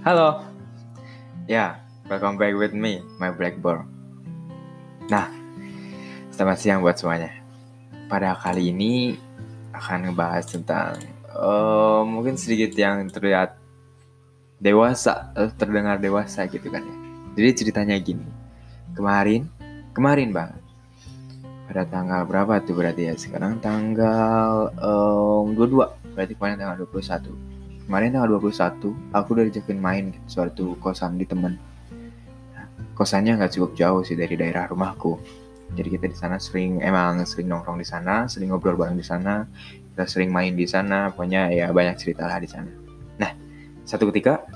[0.00, 0.40] Halo.
[1.44, 1.76] Ya,
[2.08, 3.84] welcome back with me, my Blackboard.
[5.12, 5.28] Nah,
[6.32, 7.28] selamat siang buat semuanya.
[8.08, 9.20] Pada kali ini
[9.76, 10.96] akan ngebahas tentang
[11.36, 13.60] uh, mungkin sedikit yang terlihat
[14.56, 16.96] dewasa, uh, terdengar dewasa gitu kan ya.
[17.36, 18.24] Jadi ceritanya gini.
[18.96, 19.52] Kemarin,
[19.92, 20.56] kemarin bang,
[21.68, 23.20] pada tanggal berapa tuh berarti ya?
[23.20, 27.49] Sekarang tanggal um, 22, berarti kemarin tanggal 21
[27.90, 31.58] kemarin tanggal 21 aku udah dijakin main gitu, suatu kosan di temen.
[32.54, 35.18] Nah, kosannya nggak cukup jauh sih dari daerah rumahku.
[35.74, 39.42] Jadi kita di sana sering emang sering nongkrong di sana sering ngobrol bareng di sana
[39.90, 42.70] kita sering main di sana pokoknya ya banyak cerita lah di sana.
[43.18, 43.34] Nah
[43.82, 44.46] satu ketika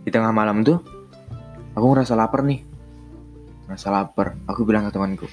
[0.00, 0.80] di tengah malam tuh
[1.76, 2.64] aku ngerasa lapar nih.
[3.68, 4.32] Ngerasa lapar.
[4.48, 5.28] Aku bilang ke temanku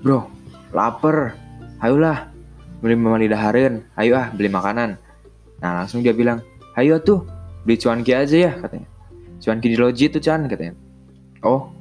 [0.00, 0.32] bro
[0.72, 1.36] lapar.
[1.84, 2.32] Ayolah
[2.80, 4.96] beli mama lidaharin ayo ah beli makanan
[5.60, 6.42] Nah langsung dia bilang,
[6.74, 7.26] ayo tuh
[7.62, 8.88] beli cuanki aja ya katanya.
[9.38, 10.74] Cuanki di loji tuh Chan katanya.
[11.44, 11.74] Oh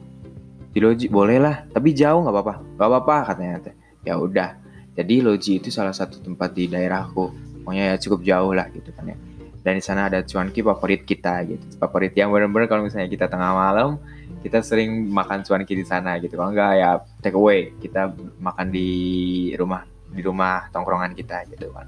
[0.74, 3.56] di loji boleh lah, tapi jauh nggak apa-apa, nggak apa-apa katanya.
[4.02, 4.58] Ya udah,
[4.98, 7.30] jadi loji itu salah satu tempat di daerahku,
[7.62, 9.18] pokoknya ya cukup jauh lah gitu kan ya.
[9.64, 13.54] Dan di sana ada cuanki favorit kita gitu, favorit yang bener-bener kalau misalnya kita tengah
[13.54, 14.02] malam
[14.44, 16.36] kita sering makan cuanki di sana gitu.
[16.36, 18.12] Kalau enggak ya take away, kita
[18.44, 18.90] makan di
[19.56, 21.88] rumah di rumah tongkrongan kita gitu kan.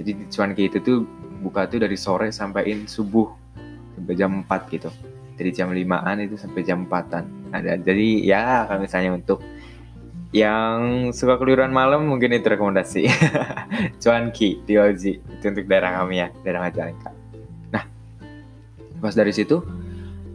[0.00, 1.04] Jadi cuanki itu tuh
[1.40, 3.28] buka tuh dari sore sampaiin subuh
[3.96, 4.90] sampai jam 4 gitu.
[5.40, 9.42] Dari jam 5an itu sampai jam 4an ada jadi ya kalau misalnya untuk
[10.30, 13.10] yang suka keluyuran malam mungkin itu rekomendasi.
[14.02, 17.10] Cuanki di Oji itu untuk daerah kami ya daerah Majalengka.
[17.74, 17.84] Nah
[19.02, 19.58] pas dari situ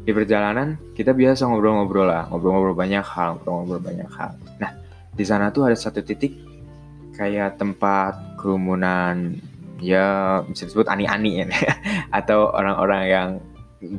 [0.05, 2.27] di perjalanan kita biasa ngobrol-ngobrol lah.
[2.27, 4.35] Ngobrol-ngobrol banyak hal ngobrol-ngobrol banyak hal.
[4.59, 4.75] Nah
[5.15, 6.35] di sana tuh ada satu titik
[7.15, 9.39] kayak tempat kerumunan
[9.79, 11.45] ya bisa disebut ani-ani ya.
[12.17, 13.27] Atau orang-orang yang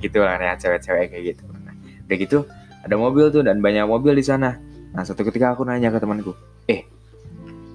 [0.01, 1.45] gitu lah ya cewek-cewek kayak gitu.
[1.51, 1.75] Nah,
[2.07, 2.39] udah gitu
[2.87, 4.57] ada mobil tuh dan banyak mobil di sana.
[4.95, 6.33] Nah satu ketika aku nanya ke temanku
[6.71, 6.87] eh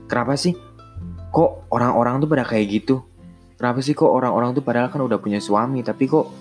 [0.08, 0.56] kenapa sih
[1.32, 3.04] kok orang-orang tuh pada kayak gitu?
[3.60, 6.32] Kenapa sih kok orang-orang tuh padahal kan udah punya suami tapi kok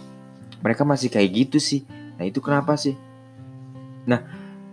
[0.64, 1.84] mereka masih kayak gitu sih?
[2.16, 2.96] Nah itu kenapa sih?
[4.08, 4.24] Nah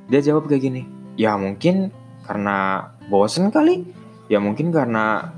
[0.07, 0.81] dia jawab kayak gini
[1.19, 1.91] ya mungkin
[2.23, 3.83] karena bosen kali.
[4.27, 5.36] Ya mungkin karena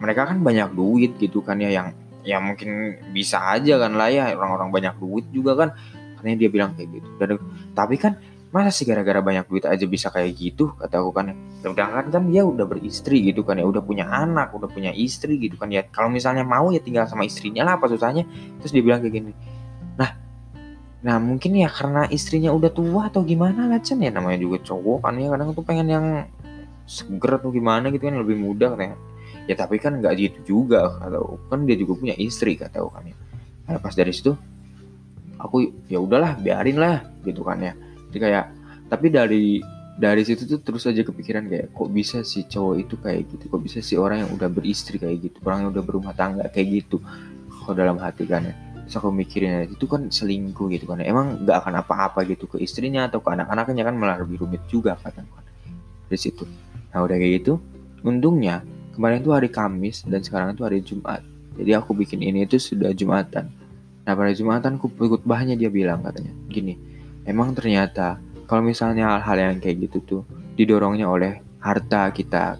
[0.00, 1.92] mereka kan banyak duit gitu kan ya yang
[2.24, 5.70] ya mungkin bisa aja kan lah ya orang-orang banyak duit juga kan.
[6.18, 7.08] Karena dia bilang kayak gitu.
[7.16, 7.38] Dan
[7.72, 8.16] tapi kan
[8.50, 11.36] masa sih gara-gara banyak duit aja bisa kayak gitu kata aku kan ya.
[11.62, 15.54] Sedangkan kan dia udah beristri gitu kan ya udah punya anak udah punya istri gitu
[15.54, 15.86] kan ya.
[15.88, 18.26] Kalau misalnya mau ya tinggal sama istrinya lah apa susahnya?
[18.60, 19.32] Terus dia bilang kayak gini
[20.00, 20.10] nah
[21.00, 25.04] nah mungkin ya karena istrinya udah tua atau gimana lah Cen ya namanya juga cowok
[25.08, 26.06] kan ya kadang tuh pengen yang
[26.84, 28.96] seger atau gimana gitu kan lebih mudah katanya
[29.50, 30.94] ya tapi kan nggak gitu juga.
[31.02, 33.16] Kalau kan dia juga punya istri kata kan ya.
[33.66, 34.30] Nah, pas dari situ
[35.42, 37.74] aku ya udahlah biarin lah gitu kan ya.
[38.10, 38.44] Jadi kayak
[38.86, 39.58] tapi dari
[40.00, 43.44] dari situ tuh terus aja kepikiran kayak kok bisa sih cowok itu kayak gitu?
[43.50, 45.38] Kok bisa sih orang yang udah beristri kayak gitu?
[45.42, 47.02] Orang yang udah berumah tangga kayak gitu?
[47.66, 48.54] Kok dalam hati kan ya.
[48.86, 51.10] Terus aku mikirin itu kan selingkuh gitu kan ya.
[51.10, 54.94] emang nggak akan apa-apa gitu ke istrinya atau ke anak-anaknya kan malah lebih rumit juga
[54.98, 55.26] kan.
[56.06, 56.46] Dari situ.
[56.90, 57.62] Nah udah kayak gitu
[58.00, 61.22] untungnya kemarin itu hari Kamis dan sekarang itu hari Jumat.
[61.58, 63.50] Jadi aku bikin ini itu sudah Jumatan.
[64.06, 66.74] Nah pada Jumatan aku ikut bahannya dia bilang katanya gini
[67.28, 68.18] emang ternyata
[68.48, 70.22] kalau misalnya hal-hal yang kayak gitu tuh
[70.58, 72.58] didorongnya oleh harta kita.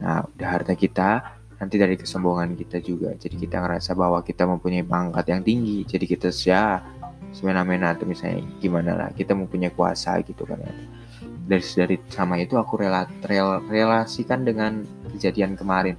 [0.00, 3.16] Nah udah harta kita nanti dari kesombongan kita juga.
[3.16, 5.84] Jadi kita ngerasa bahwa kita mempunyai pangkat yang tinggi.
[5.88, 6.84] Jadi kita ya
[7.30, 10.58] semena-mena atau misalnya gimana lah kita mempunyai kuasa gitu kan
[11.50, 15.98] dari dari sama itu aku rela, rel, relasikan dengan kejadian kemarin.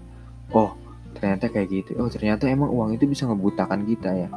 [0.55, 0.71] Oh
[1.11, 1.99] ternyata kayak gitu.
[1.99, 4.27] Oh ternyata emang uang itu bisa ngebutakan kita ya.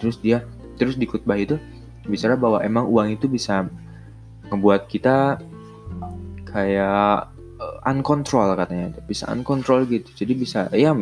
[0.00, 0.40] Terus dia
[0.80, 1.60] terus di khutbah itu
[2.08, 3.68] bicara bahwa emang uang itu bisa
[4.48, 5.36] membuat kita
[6.48, 7.28] kayak
[7.60, 8.96] uh, uncontrol katanya.
[9.04, 10.08] Bisa uncontrol gitu.
[10.16, 10.96] Jadi bisa ya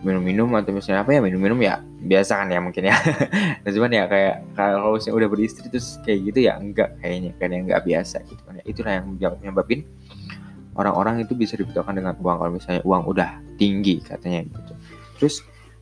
[0.00, 2.96] minum-minum atau misalnya apa ya minum-minum ya biasa kan ya mungkin ya.
[3.62, 7.64] Nah, cuman ya kayak kalau misalnya udah beristri terus kayak gitu ya enggak kayaknya yang
[7.68, 8.40] enggak biasa gitu.
[8.48, 9.06] Kan ya itulah yang
[9.44, 9.84] nyebabin
[10.72, 12.36] orang-orang itu bisa dibutuhkan dengan uang.
[12.40, 14.72] Kalau misalnya uang udah tinggi katanya gitu.
[15.20, 15.34] Terus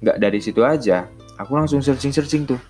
[0.03, 1.07] nggak dari situ aja
[1.39, 2.61] aku langsung searching-searching tuh.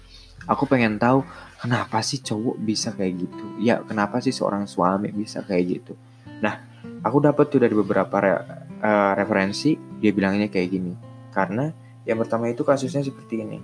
[0.48, 1.24] Aku pengen tahu
[1.60, 3.44] kenapa sih cowok bisa kayak gitu?
[3.60, 5.92] Ya kenapa sih seorang suami bisa kayak gitu?
[6.44, 6.60] Nah
[7.00, 8.32] aku dapat tuh dari beberapa re
[8.84, 11.07] uh, referensi dia bilangnya kayak gini
[11.38, 11.70] karena
[12.02, 13.62] yang pertama itu kasusnya seperti ini.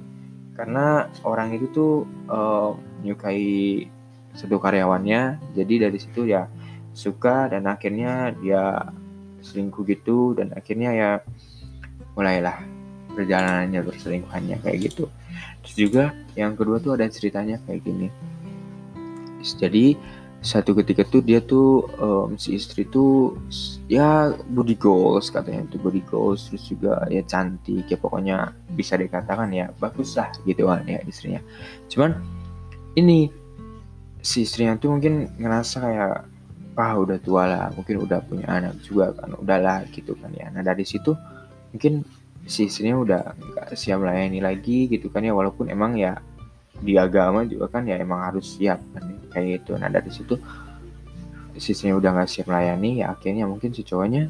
[0.55, 1.93] Karena orang itu tuh
[2.31, 3.91] uh, menyukai
[4.39, 6.47] satu karyawannya, jadi dari situ ya
[6.95, 8.95] suka dan akhirnya dia
[9.43, 11.11] selingkuh gitu dan akhirnya ya
[12.15, 12.63] mulailah
[13.19, 15.11] perjalanannya berselingkuhannya kayak gitu.
[15.67, 16.05] terus juga
[16.39, 18.09] yang kedua tuh ada ceritanya kayak gini
[19.43, 19.99] jadi
[20.45, 23.33] satu ketika tuh dia tuh um, si istri tuh
[23.89, 29.49] ya body goals katanya itu body goals terus juga ya cantik ya pokoknya bisa dikatakan
[29.57, 31.41] ya bagus lah gitu kan ya istrinya.
[31.89, 32.21] Cuman
[33.01, 33.33] ini
[34.21, 36.15] si istrinya tuh mungkin ngerasa kayak
[36.77, 40.53] ah udah tua lah mungkin udah punya anak juga kan udahlah gitu kan ya.
[40.53, 41.17] Nah dari situ
[41.73, 42.05] mungkin
[42.45, 46.21] si istrinya udah nggak siap melayani lagi gitu kan ya walaupun emang ya
[46.81, 49.79] di agama juga kan ya emang harus siap kan kayak gitu.
[49.79, 50.35] Nah dari situ
[51.55, 54.27] sisinya udah nggak siap melayani ya akhirnya mungkin si cowoknya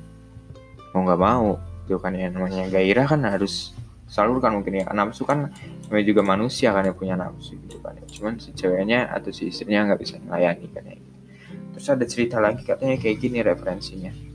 [0.93, 1.57] mau nggak mau
[1.87, 2.29] gitu kan ya.
[2.29, 3.73] Namanya gairah kan harus
[4.05, 5.49] selalu kan mungkin ya nafsu kan
[5.89, 8.05] namanya juga manusia kan yang punya nafsu gitu kan ya.
[8.11, 10.97] Cuman si ceweknya atau si istrinya nggak bisa melayani kan ya.
[11.75, 14.34] Terus ada cerita lagi katanya kayak gini referensinya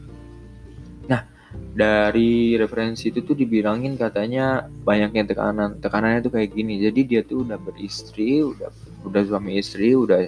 [1.79, 6.75] dari referensi itu tuh dibilangin katanya banyaknya tekanan tekanannya tuh kayak gini.
[6.83, 8.67] Jadi dia tuh udah beristri udah
[9.07, 10.27] udah suami istri udah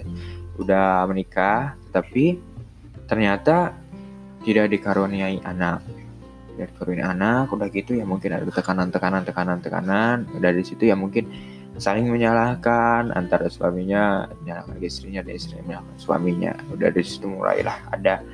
[0.56, 2.40] udah menikah tapi
[3.04, 3.76] ternyata
[4.48, 5.84] tidak dikaruniai anak.
[6.56, 10.16] Tidak dikaruniai anak udah gitu ya mungkin ada tekanan tekanan tekanan tekanan.
[10.40, 11.28] Dari situ ya mungkin
[11.76, 16.52] saling menyalahkan antara suaminya menyalahkan istrinya dan istrinya menyalahkan suaminya.
[16.72, 18.24] Udah dari situ mulailah ada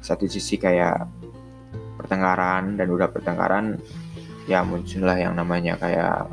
[0.00, 1.04] satu sisi kayak
[1.96, 3.78] pertengkaran dan udah pertengkaran
[4.50, 6.26] ya muncullah yang namanya kayak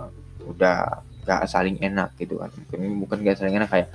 [0.50, 2.50] udah gak saling enak gitu kan.
[2.50, 3.90] Mungkin bukan gak saling enak kayak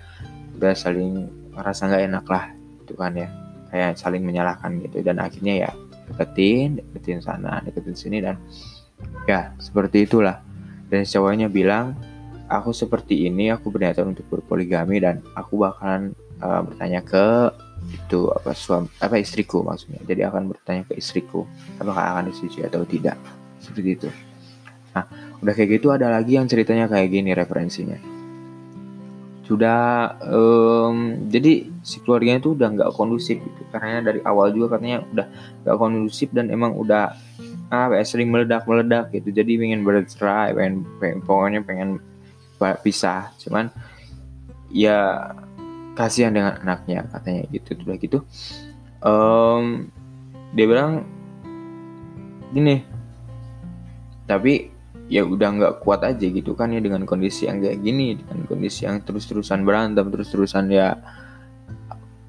[0.55, 2.45] udah saling ngerasa gak enak lah
[2.85, 3.29] gitu kan ya.
[3.75, 5.03] Kayak saling menyalahkan gitu.
[5.03, 5.71] Dan akhirnya ya
[6.05, 8.39] deketin deketin sana deketin sini dan
[9.27, 10.39] ya seperti itulah.
[10.87, 11.99] Dan cowoknya bilang
[12.47, 16.15] aku seperti ini aku berniatan untuk berpoligami dan aku bakalan
[16.45, 17.51] uh, bertanya ke
[17.91, 20.01] itu apa suami apa istriku maksudnya.
[20.05, 21.45] Jadi akan bertanya ke istriku
[21.77, 23.19] apakah akan disetujui atau tidak.
[23.61, 24.09] Seperti itu.
[24.95, 25.05] Nah
[25.43, 27.99] udah kayak gitu ada lagi yang ceritanya kayak gini referensinya.
[29.45, 33.63] Sudah um, jadi si keluarganya itu udah nggak kondusif gitu.
[33.69, 35.27] Karena dari awal juga katanya udah
[35.67, 37.13] nggak kondusif dan emang udah
[37.69, 39.29] apa ya sering meledak meledak gitu.
[39.35, 41.91] Jadi pengen bercerai pengen, pengen pokoknya pengen
[42.81, 43.29] pisah.
[43.37, 43.69] Cuman
[44.73, 45.29] ya
[45.95, 48.19] kasihan dengan anaknya katanya gitu udah gitu.
[49.05, 49.91] Um,
[50.55, 51.05] dia bilang
[52.55, 52.87] gini
[54.25, 54.71] tapi
[55.13, 58.89] ya udah nggak kuat aja gitu kan ya dengan kondisi yang kayak gini dengan kondisi
[58.89, 60.97] yang terus-terusan berantem terus-terusan ya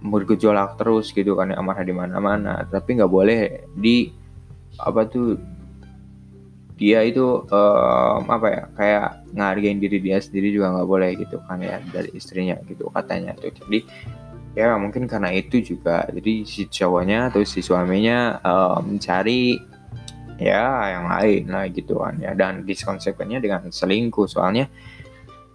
[0.05, 2.67] bergejolak terus gitu kan ya amarah di mana-mana.
[2.67, 4.11] Tapi nggak boleh di
[4.75, 5.39] apa tuh
[6.75, 11.63] dia itu um, apa ya kayak ngargain diri dia sendiri juga nggak boleh gitu kan
[11.63, 13.51] ya dari istrinya gitu katanya tuh.
[13.55, 13.87] Jadi
[14.59, 16.03] ya mungkin karena itu juga.
[16.11, 18.99] Jadi si cowoknya atau si suaminya um,
[20.35, 22.35] ya yang lain lah gitu kan ya.
[22.35, 24.27] Dan diskonsekuensinya dengan selingkuh.
[24.27, 24.67] Soalnya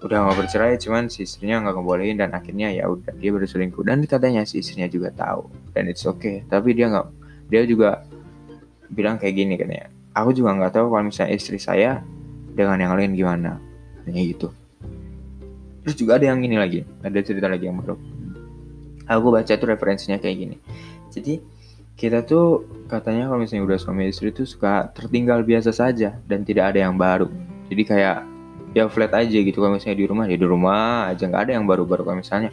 [0.00, 3.84] udah mau bercerai cuman si istrinya nggak ngebolehin dan akhirnya ya udah dia berselingkuh.
[3.84, 6.49] Dan katanya si istrinya juga tahu dan it's okay.
[6.49, 7.08] Tapi dia nggak
[7.52, 8.08] dia juga
[8.88, 12.02] bilang kayak gini kan ya aku juga nggak tahu kalau misalnya istri saya
[12.54, 13.62] dengan yang lain gimana.
[14.04, 14.48] Kayak gitu.
[15.86, 17.96] Terus juga ada yang ini lagi ada cerita lagi yang baru.
[19.10, 20.56] Aku baca tuh referensinya kayak gini.
[21.10, 21.42] Jadi
[21.98, 26.72] kita tuh katanya kalau misalnya udah suami istri tuh suka tertinggal biasa saja dan tidak
[26.74, 27.26] ada yang baru.
[27.69, 28.17] Jadi kayak
[28.72, 29.58] ya flat aja gitu.
[29.58, 31.26] Kalau misalnya di rumah ya di rumah aja.
[31.26, 32.02] Nggak ada yang baru-baru.
[32.06, 32.50] Kalau misalnya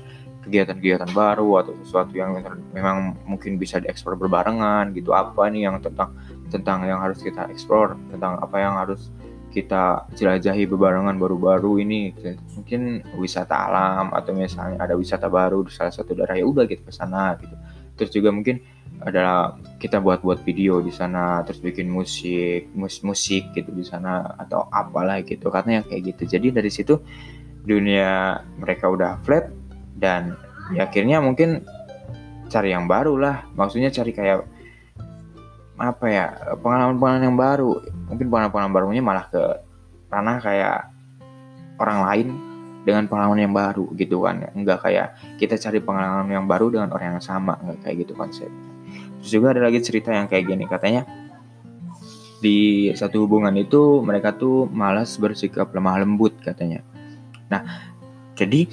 [0.47, 2.39] kegiatan-kegiatan baru atau sesuatu yang
[2.71, 5.11] memang mungkin bisa diekspor berbarengan gitu.
[5.13, 6.15] Apa nih yang tentang
[6.47, 9.11] tentang yang harus kita eksplor tentang apa yang harus
[9.51, 12.13] kita jelajahi bebarengan baru-baru ini
[12.53, 16.83] mungkin wisata alam atau misalnya ada wisata baru di salah satu daerah ya udah gitu
[16.85, 17.55] ke sana gitu.
[17.97, 18.61] Terus juga mungkin
[19.01, 24.69] adalah kita buat-buat video di sana terus bikin musik mus musik gitu di sana atau
[24.69, 26.37] apalah gitu katanya kayak gitu.
[26.37, 27.01] Jadi dari situ
[27.65, 29.49] dunia mereka udah flat
[29.97, 30.37] dan
[30.75, 31.65] ya akhirnya mungkin
[32.51, 33.47] cari yang baru lah.
[33.57, 34.56] Maksudnya cari kayak
[35.77, 36.25] apa ya
[36.59, 37.71] pengalaman-pengalaman yang baru.
[38.09, 39.43] Mungkin pengalaman-pengalaman barunya malah ke
[40.09, 40.89] ranah kayak
[41.77, 42.27] orang lain
[42.83, 44.49] dengan pengalaman yang baru gitu kan.
[44.57, 47.55] Enggak kayak kita cari pengalaman yang baru dengan orang yang sama.
[47.61, 48.77] Enggak kayak gitu konsepnya
[49.17, 50.63] terus juga ada lagi cerita yang kayak gini.
[50.69, 51.03] Katanya
[52.37, 56.85] di satu hubungan itu mereka tuh malas bersikap lemah lembut katanya.
[57.49, 57.65] Nah
[58.37, 58.69] jadi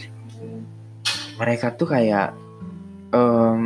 [1.40, 2.37] mereka tuh kayak
[3.14, 3.62] um,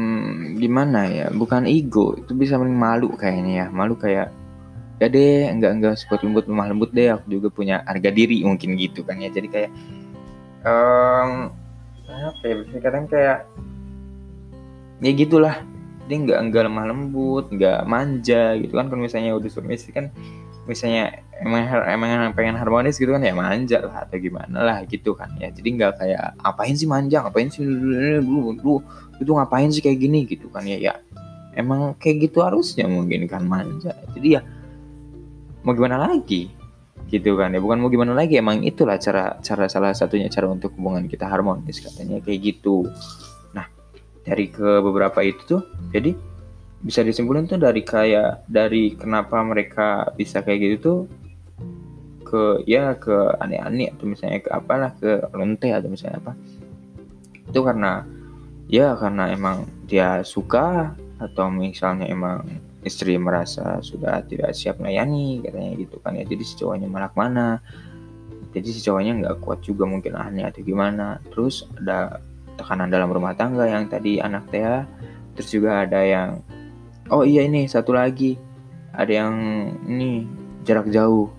[0.60, 1.26] gimana ya?
[1.32, 3.66] Bukan ego itu bisa malu kayaknya ya.
[3.72, 4.28] Malu kayak
[4.98, 8.76] ya deh enggak enggak sekuat lembut lemah lembut deh aku juga punya harga diri mungkin
[8.76, 9.32] gitu kan ya.
[9.32, 9.70] Jadi kayak
[10.68, 11.48] um,
[12.08, 13.48] apa ya bisa kadang kayak
[15.00, 15.56] ya gitulah.
[16.08, 18.92] Dia nggak enggak lemah lembut nggak manja gitu kan.
[18.92, 20.12] Kalau misalnya udah suami kan
[20.68, 25.30] misalnya emang emang pengen harmonis gitu kan ya manja lah atau gimana lah gitu kan
[25.38, 25.48] ya.
[25.54, 27.22] Jadi nggak kayak apain sih manja?
[27.22, 28.82] Ngapain sih lu lu
[29.22, 30.26] itu ngapain sih kayak gini?
[30.26, 30.94] Gitu kan ya ya.
[31.54, 33.94] Emang kayak gitu harusnya mungkin kan manja.
[34.14, 34.42] Jadi ya
[35.62, 36.50] mau gimana lagi?
[37.06, 37.62] Gitu kan ya.
[37.62, 41.78] Bukan mau gimana lagi emang itulah cara cara salah satunya cara untuk hubungan kita harmonis
[41.78, 42.90] katanya kayak gitu.
[43.54, 43.70] Nah
[44.26, 45.62] dari ke beberapa itu tuh
[45.94, 46.12] jadi
[46.78, 50.98] bisa disimpulkan tuh dari kayak dari kenapa mereka bisa kayak gitu tuh
[52.28, 56.32] ke ya ke aneh-aneh atau misalnya ke apalah ke lonte atau misalnya apa.
[57.48, 58.04] Itu karena
[58.68, 62.44] ya karena emang dia suka atau misalnya emang
[62.84, 66.14] istri merasa sudah tidak siap melayani katanya gitu kan.
[66.14, 67.64] Ya jadi si cowoknya malah mana?
[68.52, 71.18] Jadi si cowoknya nggak kuat juga mungkin aneh atau gimana.
[71.32, 72.20] Terus ada
[72.60, 74.82] tekanan dalam rumah tangga yang tadi anak Tea
[75.38, 76.42] terus juga ada yang
[77.08, 78.36] oh iya ini satu lagi.
[78.92, 79.34] Ada yang
[79.86, 80.26] ini
[80.66, 81.30] jarak jauh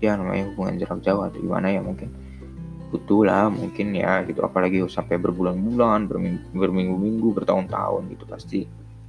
[0.00, 2.08] ya namanya hubungan jarak jauh atau gimana ya mungkin
[2.90, 4.42] butuh lah mungkin ya gitu.
[4.42, 6.10] Apalagi sampai berbulan-bulan
[6.56, 8.60] berminggu-minggu bertahun-tahun gitu pasti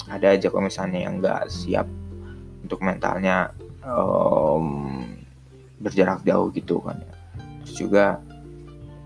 [0.05, 1.87] ada aja kalau misalnya yang nggak siap
[2.61, 5.01] untuk mentalnya um,
[5.81, 7.13] berjarak jauh gitu kan ya.
[7.65, 8.05] Terus juga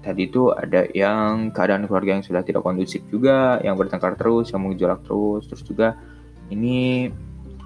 [0.04, 4.62] tadi itu ada yang keadaan keluarga yang sudah tidak kondusif juga yang bertengkar terus yang
[4.66, 5.48] mengejolak terus.
[5.48, 5.96] Terus juga
[6.52, 7.10] ini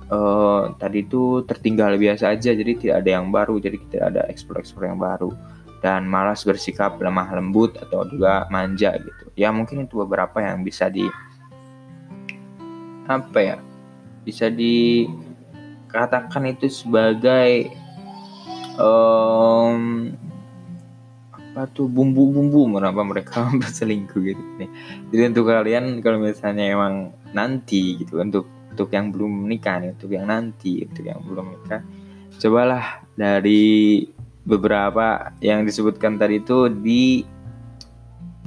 [0.10, 4.90] uh, tadi itu tertinggal biasa aja jadi tidak ada yang baru jadi tidak ada ekspor-ekspor
[4.90, 5.32] yang baru.
[5.80, 9.32] Dan malas bersikap lemah lembut atau juga manja gitu.
[9.40, 11.08] Ya mungkin itu beberapa yang bisa di
[13.08, 13.58] apa ya
[14.28, 17.72] bisa dikatakan itu sebagai
[18.76, 20.12] um,
[21.32, 24.44] apa tuh bumbu-bumbu kenapa mereka berselingkuh gitu.
[24.60, 24.68] Nih
[25.16, 30.16] jadi untuk kalian kalau misalnya emang nanti gitu untuk untuk yang belum menikah nih, untuk
[30.16, 31.84] yang nanti, untuk yang belum menikah,
[32.40, 34.08] cobalah dari
[34.48, 37.28] beberapa yang disebutkan tadi itu di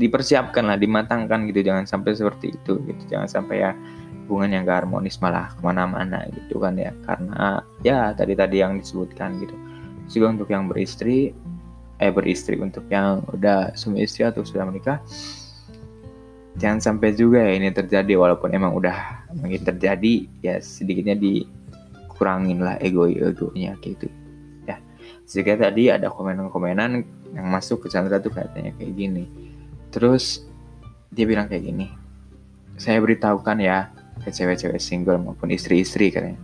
[0.00, 3.76] dipersiapkan lah, dimatangkan gitu, jangan sampai seperti itu gitu, jangan sampai ya
[4.24, 9.36] hubungan yang gak harmonis malah ke mana-mana gitu kan ya, karena ya tadi-tadi yang disebutkan
[9.36, 9.52] gitu.
[10.08, 11.36] Juga untuk yang beristri,
[12.00, 14.96] eh beristri untuk yang udah suami istri atau sudah menikah,
[16.56, 22.76] jangan sampai juga ya ini terjadi walaupun emang udah mungkin terjadi ya sedikitnya dikurangin lah
[22.80, 24.08] ego egonya gitu.
[24.68, 24.78] Ya
[25.24, 29.24] sedikit tadi ada komenan-komenan yang masuk ke Chandra tuh katanya kayak gini.
[29.92, 30.44] Terus
[31.12, 32.02] dia bilang kayak gini
[32.80, 36.40] saya beritahukan ya ke cewek-cewek single maupun istri-istri katanya.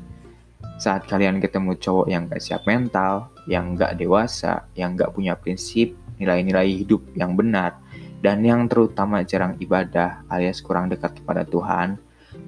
[0.79, 5.95] Saat kalian ketemu cowok yang gak siap mental, yang gak dewasa, yang gak punya prinsip,
[6.23, 7.79] nilai-nilai hidup yang benar,
[8.23, 11.99] dan yang terutama jarang ibadah alias kurang dekat kepada Tuhan,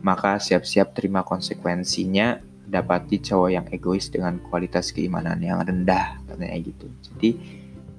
[0.01, 2.41] maka siap-siap terima konsekuensinya
[2.71, 6.87] dapati cowok yang egois dengan kualitas keimanan yang rendah katanya gitu.
[7.03, 7.31] Jadi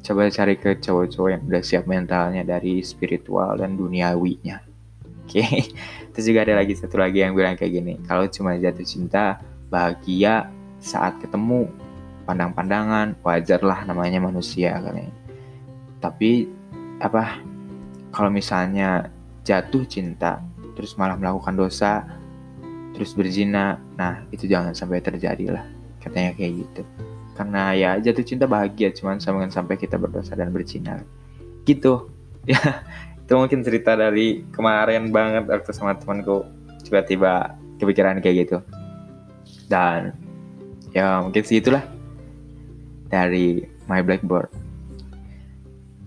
[0.01, 4.63] coba cari ke cowok-cowok yang udah siap mentalnya dari spiritual dan duniawinya.
[5.27, 5.69] Oke, okay.
[6.15, 9.39] terus juga ada lagi satu lagi yang bilang kayak gini, kalau cuma jatuh cinta,
[9.69, 10.49] bahagia
[10.81, 11.69] saat ketemu,
[12.25, 15.13] pandang-pandangan, wajarlah namanya manusia katanya.
[16.01, 16.49] Tapi
[16.97, 17.37] apa
[18.09, 19.13] kalau misalnya
[19.45, 20.41] jatuh cinta
[20.73, 22.05] terus malah melakukan dosa
[22.95, 23.79] terus berzina.
[23.95, 25.65] Nah itu jangan sampai terjadi lah
[26.03, 26.81] katanya kayak gitu.
[27.37, 31.03] Karena ya jatuh cinta bahagia cuman sama sampai kita berdosa dan berzina.
[31.65, 32.07] Gitu.
[32.49, 32.81] Ya
[33.21, 36.43] itu mungkin cerita dari kemarin banget waktu sama temanku
[36.83, 38.57] tiba-tiba kepikiran kayak gitu.
[39.71, 40.11] Dan
[40.91, 41.85] ya mungkin sih itulah
[43.07, 44.51] dari my blackboard.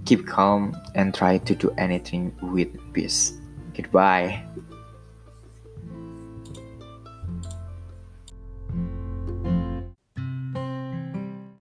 [0.04, 3.40] Keep calm and try to do anything with peace.
[3.73, 4.44] Goodbye.